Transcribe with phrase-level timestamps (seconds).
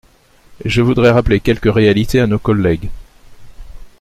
[0.65, 2.89] Je voudrais rappeler quelques réalités à nos collègues.